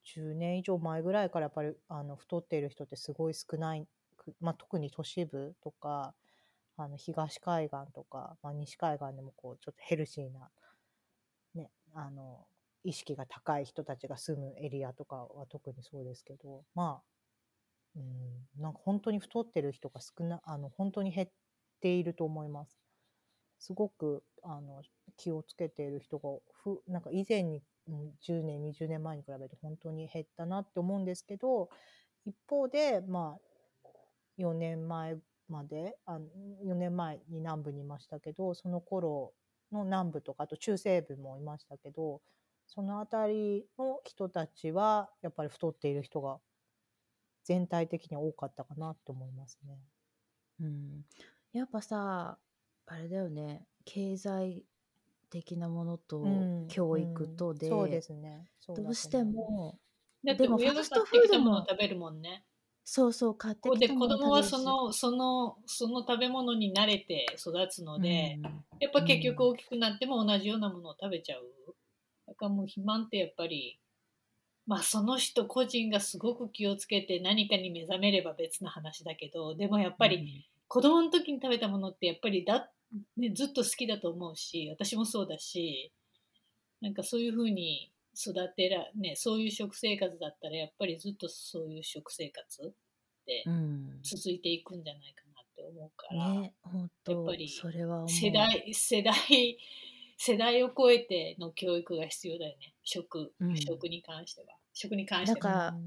[0.07, 3.87] 10年以上前ぐらいからやっぱりあの太っている人ってすごい少ない、
[4.41, 6.15] まあ、特に都市部とか
[6.77, 10.51] あの東海岸とか、まあ、西海岸でもこうちょっとヘルシーな、
[11.55, 12.47] ね、あの
[12.85, 17.03] 意識が高い人たちが住むエリアとかは特にそうですけどまあ
[17.97, 21.29] うんなんか本当に太ってる人が少なあの本当に減っ
[21.81, 22.79] ていると思います。
[23.59, 24.83] すごくあの
[25.17, 26.29] 気をつけている人が
[26.63, 31.71] ふなんか以前に10年20年前に比べて本当に減ったなって思うんですけど
[32.25, 33.91] 一方でまあ
[34.39, 35.17] 4年前
[35.49, 36.19] まであ
[36.65, 39.33] 4年前に南部にいましたけどその頃
[39.73, 42.21] の南部とかあと中西部もいましたけど
[42.67, 46.39] その辺りの人たちはやっぱり太っている人が
[47.45, 49.79] 全体的に多かったかなと思いますね。
[50.61, 51.05] うん、
[51.53, 52.39] やっぱさ
[52.87, 54.65] あれだよね経済
[55.31, 58.49] 的なものとうん教育とで、うんそうですね。
[58.69, 59.79] どうしても
[60.25, 62.45] だってでもファストフードもものを食べるもんね。
[62.89, 71.43] そうそう買ってこうできたもの子供はそのそのその食べ物に慣れて育つので、うんやっぱ結局大きくなっても同じようなものを食べちゃう。
[72.27, 73.81] だからもう肥満ってやっぱり、
[74.67, 82.69] まあその人個人がすごく気をつけて何かに目覚めれば別の話だけど、でもやっぱり子供の時に食べたものってやっぱりだ、
[83.17, 85.93] ね、ずっと好きだと思うし、私もそうだし、
[86.81, 92.73] なんかそういうふうに育てら、ね、そういう食生活だったらやっぱりずっとそういう食生活っ
[93.27, 94.01] てうん。
[94.03, 98.09] 続いていくんじゃないかなって思うから、ね本や当っぱりそれは思う。
[98.09, 99.59] 世代世代
[100.19, 102.75] 世代を超えての教育が必要だよね。
[102.85, 103.57] 食、うん。
[103.57, 105.79] 食に関しては食に関してはだか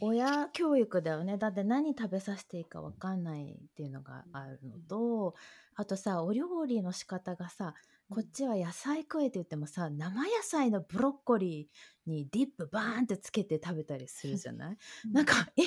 [0.00, 1.38] 親教育だよね。
[1.38, 5.34] だって何食べさせていいか分かんないっていうのがあるのと
[5.74, 7.74] あとさお料理の仕方がさ
[8.08, 14.78] こっちは野菜食えって言ってもさ生野菜のブロッコリーにディップバーンってつけて食べたりするじゃない？
[15.12, 15.62] なんかえ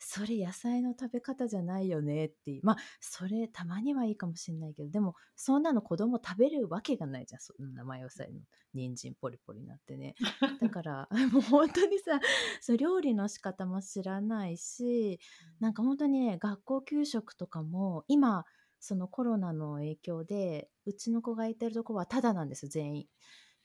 [0.00, 8.40] それ野菜の食べ方じゃないよねってまあそれたまにはいいかもしれないけどでもそんなの子供食べるわけがないじゃんそんな生野菜の
[8.72, 10.14] 人参ポリポリになってね。
[10.62, 12.18] だから もう本当にさ
[12.62, 15.20] そう料理の仕方も知らないし
[15.60, 18.46] なんか本当にね学校給食とかも今
[18.82, 23.06] そのコロナの影響でうちの子がいてるとこはタダなんです全員。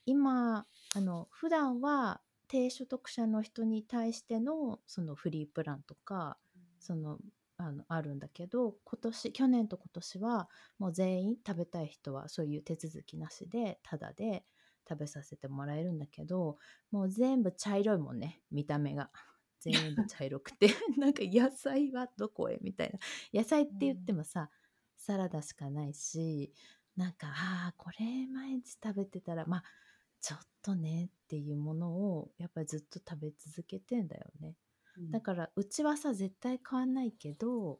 [0.05, 6.37] 今あの普段は低所得者の人に対してのそのフリープランとか
[6.79, 7.17] その
[7.57, 14.45] あのあるんだけど今年去年と今年はもう全員食べたい人はそういう手続きなしでタダで
[14.87, 16.57] 食べさせてもらえるんだけど
[16.91, 19.09] もう全部茶色いもんね見た目が。
[19.59, 20.69] 全部茶色くて。
[20.97, 22.59] なんか野菜はどこへ？
[22.61, 22.99] みたいな。
[23.41, 24.51] 野菜って言ってもさ、
[25.07, 26.51] サラダしかないし
[26.97, 29.63] なんかああこれ毎日食べてたらまあ
[30.19, 34.55] ちょっとねっていうものをやっぱりずっと食べ続けてんだよね。
[35.11, 37.79] だからうちはさ絶対変わんないけど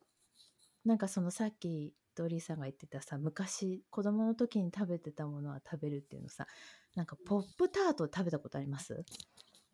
[0.85, 6.47] なんかそのさっきドリーさんが言ってたさ昔子供の時に食べてたものは食べるっていうのさ
[6.95, 9.03] なんかポップタート食べたことあります？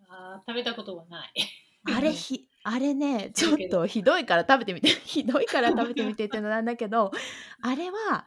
[0.10, 1.34] あー食べたことがない。
[1.96, 7.12] あれひあれねちょっとひどいから食べてみて ひどいから食べてみてってのなんだけど
[7.62, 8.26] あれは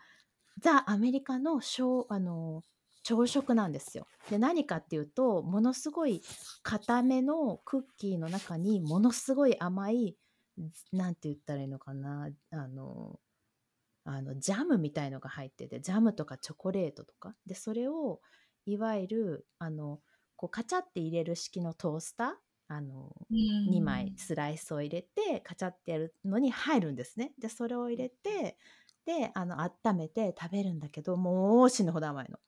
[0.58, 2.62] ザ・アメリカの小あの
[3.02, 4.08] 朝食なんですよ。
[4.28, 6.22] で何かっていうとものすごい
[6.62, 10.16] 固めのクッキーの中にものすごい甘い
[10.92, 13.20] なんて言ったらいいのかなあの
[14.04, 18.20] あのジャムみたいのが入っててジャムとかチョコレートとかでそれを
[18.64, 20.00] いわゆるあの
[20.34, 23.28] こうカチャって入れる式のトースターあの
[23.64, 27.34] 2枚スライスを入れてカチャってやるのに入るんですね。
[27.38, 28.58] でそれを入れて
[29.04, 32.38] であの温めて食べるんだけどもう死ぬほど甘いの。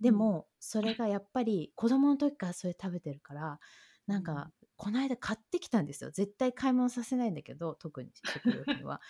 [0.00, 3.60] でも、それがやっぱり子供の時からそれ食べてるから
[4.06, 6.10] なんか、この間買ってきたんですよ。
[6.10, 9.00] 絶対買い物させないんだけど特に食料品は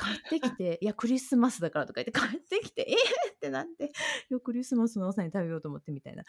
[0.00, 3.88] 買ってきていやクリスマスだからとか言って買ってきてえー、ってなってい
[4.30, 6.24] やクリスマスの朝に食べようと思ってみたいな。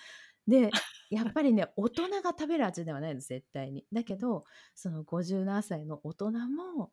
[0.48, 0.70] で
[1.10, 3.86] やっぱりね大人が食べる味ではないです絶対に。
[3.94, 4.44] だけど
[4.76, 6.92] その57歳の大人も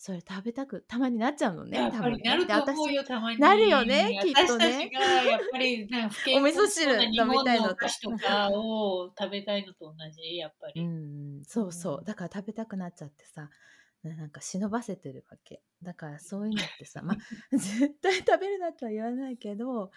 [0.00, 3.40] それ食べたくたまになっちゃうのねやっぱりなると思うよ、たまに。
[3.40, 7.76] なるよねきっとね私たちがやっぱりなんか不健お味噌汁飲みたいのと。
[8.16, 10.84] かを食べたいのと同じ、やっぱうり。
[10.86, 11.98] んそうそう。
[11.98, 12.04] うん。
[12.04, 13.50] だから食べたくなっちゃってさ
[14.02, 15.62] ななんか忍ばせてるわけ。
[15.82, 17.16] だからそういうのってさまあ
[17.52, 19.90] 絶対食べるなとは言わないけど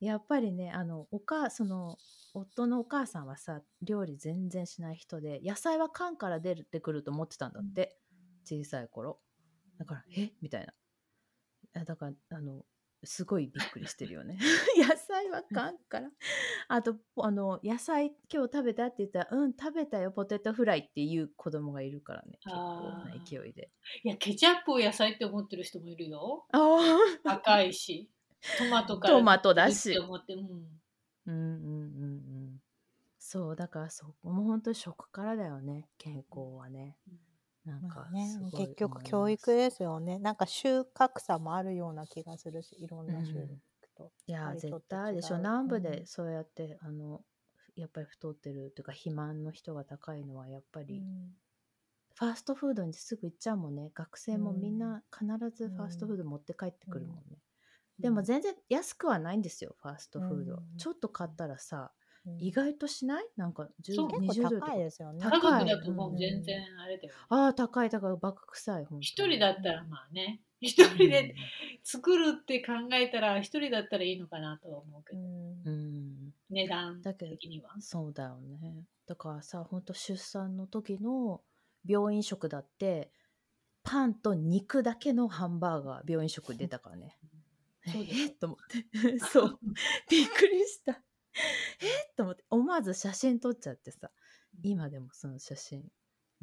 [0.00, 1.96] やっぱりねあのおかその
[2.34, 7.98] 夫のお母さんはさ料理全然しない人で野菜は缶から出てくると思ってたんだって、
[8.44, 9.20] 小さい頃。
[9.78, 10.32] だからえ？
[10.40, 10.74] みたいな。
[11.80, 12.64] あだからあの
[13.06, 14.38] すごいびっくりしてるよね。
[14.76, 16.10] 野菜は缶から。
[16.68, 23.70] あとあの野菜今日食べたって言ったらうん食べたよポテトフライっていう子供がいるからね結構な勢いで。
[24.04, 26.46] いや、ケチャップを野菜って思ってる人もいるよ。
[26.52, 28.10] あ赤 いし。
[28.58, 29.98] トマトからトマトだし。
[29.98, 30.40] 思って、うん。
[30.40, 30.74] うん
[31.26, 32.14] うんうんう
[32.52, 32.60] ん。
[33.28, 36.96] そうだからそこも本当に食からだよね健康はね
[37.66, 40.18] なんまかあねすごい結局思います教育ですよね。
[40.18, 43.62] なんか収穫差もあるような気がするし、いろんな種類うん
[43.94, 44.12] と。
[44.26, 45.82] いや割と絶対あるでしょ南部う。
[45.82, 47.24] んでそうやって、あの
[47.74, 51.06] やっぱり太ってるというか肥満の人が高いのはやっぱり、
[52.14, 53.90] ファーストフードにすぐ行っちゃうもんね。
[53.94, 57.38] 学生もみんな必ずファーストフード持って帰ってくるもんね、
[58.00, 60.78] でも全然安くはないんですよファーストフード、うん。
[60.78, 62.05] ちょっと買ったらさうん
[62.38, 63.26] 意外としない？
[63.36, 64.72] なんか10そう結20ドルとか。
[64.72, 65.20] 構高いですよね。
[65.22, 65.40] 高い。
[65.40, 67.20] 家族だともう全然あれだよ、ね。
[67.28, 67.90] ああ高い。
[67.90, 69.00] 高いバカ臭い本当に。
[69.02, 71.34] 一人だったらまあね、一人で
[71.84, 75.26] 作るって考えたら一人だったらいいのかなとは思うけど、うん。
[75.26, 77.70] うん、うん値段だけど的には。
[77.80, 78.84] そうだよね。
[79.06, 81.42] だからさほんと出産の時の
[81.86, 83.10] 病院食だって
[83.84, 87.16] パンと肉だけのハンバーガー病院食出たからね。
[87.86, 88.26] そうですえ？
[88.26, 89.18] っと思って。
[89.30, 89.58] そう。
[90.10, 91.00] びっくりした
[91.80, 91.86] え？
[91.86, 94.10] っと思って思わず写真撮っちゃってさ
[94.62, 95.84] 今でもその写真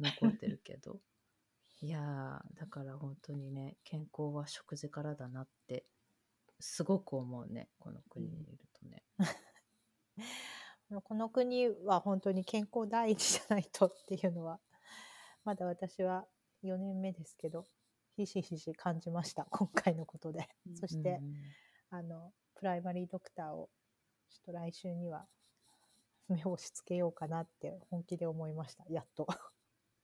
[0.00, 1.00] 残ってるけど。
[1.80, 5.84] いやーだから本当にね健康は食事からだなって
[6.58, 9.02] すごく思うねこの国にいるとね。
[11.04, 14.60] この国は本当に健康第一じゃないとっていうのは
[15.44, 16.26] まだ私は
[16.62, 17.66] 4年目ですけど
[18.16, 21.34] ひしひし感じました今回のことで、うんそして、うん。
[21.90, 23.68] あのプライマリードクターを
[24.30, 25.26] ちょっと来週には
[26.28, 29.26] 目を押し付けようかなって本気で思いましたやっと。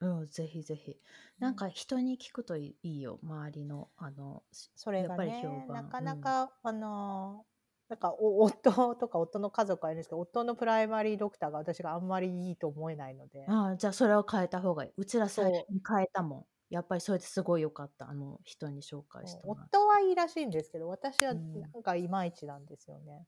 [0.00, 0.96] うん、ぜひぜひ。
[1.38, 7.44] なんか人に聞くといいよ、周りの、あの、しそれがやっぱりね評判なかなか、あの
[7.88, 14.92] なんかお夫とか夫の家族はいるんですけど夫のプライマリードクターが私があんまりいいと思えないのでああ、じゃあそれを変えた方がいい。
[14.96, 16.46] うちらそう最初に変えたもん。
[16.70, 18.08] やっぱりそれですごい良かった。
[18.08, 19.70] あの人に紹介してもらって。
[19.76, 23.26] 夫はいいらしいんですけど私はうんなんかいまいちなんですよね、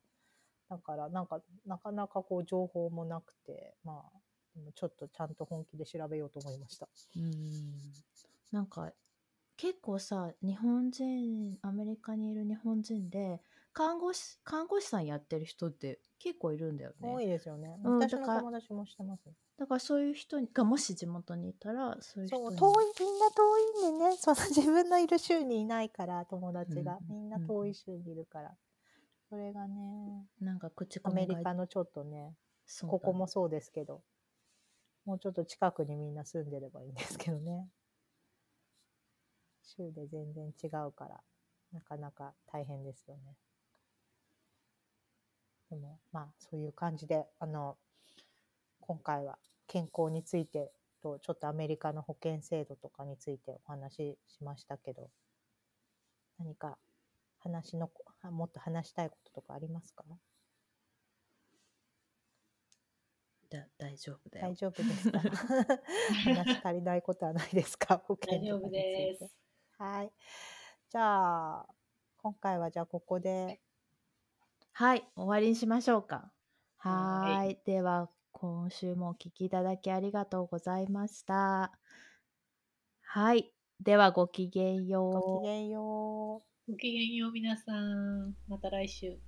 [0.72, 4.18] だからなんかなかなかこう情報もなくてまあ
[4.54, 6.88] でもちょっとちゃんと本気で調べようと思いました。
[7.16, 7.32] うん。
[8.50, 8.92] なんか、
[9.56, 13.40] 結構さ、日本人、アメリカにいる日本人で、
[13.72, 17.08] 看護師、看護師さんやってる人って結構いるんだよね。
[17.08, 17.78] 多いですよね。
[17.82, 19.22] うん私のだから友達もしてます。
[19.58, 22.56] だからそういう人がもし地元にいたら、そういう人に。
[22.58, 23.58] そう遠いみんな遠
[23.88, 24.16] いんでね。
[24.18, 28.54] その自分のいる州にいないから友達が、うんみんな遠い州にいるから、
[29.32, 32.34] それがねなんか口アメコミがリカのちょっとね
[32.66, 32.90] そうだ。
[32.90, 34.02] ここもそうですけど
[35.06, 37.66] もうちょっと近くにみんな住んでればいいんですけどね。
[39.62, 41.20] 州で全然違うから
[41.72, 43.34] なかなか大変ですよね。
[45.70, 47.78] でもまあそういう感じであの
[48.82, 50.72] 今回は健康について
[51.02, 55.08] とちょっとアメリカの保険制度とかについてお話ししましたけど
[56.38, 56.76] 何か
[57.38, 60.04] 話のあもっと話したいこととかありますか？
[63.50, 64.54] だ大丈夫だよ大。
[64.54, 65.20] 丈夫ですか？
[66.24, 67.98] 話足りないことはないですか？
[68.06, 69.36] 保険大丈夫でてす。
[69.78, 70.12] はい。
[70.90, 71.74] じゃあ、
[72.18, 73.60] 今回はじゃあここで、
[74.72, 76.32] はい、終わりにしましょうか。
[76.78, 77.60] はい。
[77.64, 81.78] では、今週もお聞きいただきありがとうございました。
[83.02, 83.54] はい。
[83.80, 85.12] では、ごきげんよう。
[85.12, 86.51] ごきげんよう。
[86.68, 88.36] ごきげんよう皆さん。
[88.46, 89.18] また来週。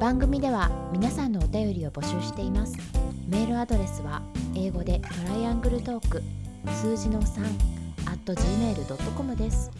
[0.00, 2.74] 番組では皆さんのお便りを募集しています
[3.28, 4.22] メールアドレスは
[4.56, 6.22] 英語でトライアングルトーク
[6.72, 7.44] 数字の3
[8.06, 9.70] at gmail.com です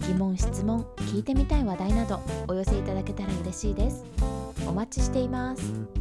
[0.00, 4.29] 疑問質問聞いてみたい話題などお寄せいただけたら嬉しいです
[4.70, 5.99] お待ちしています。